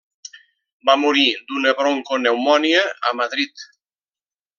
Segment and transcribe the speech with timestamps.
[0.89, 3.67] Va morir d'una broncopneumònia a Madrid.